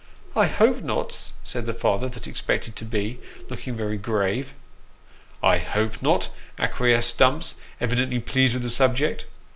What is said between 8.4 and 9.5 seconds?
with the subject.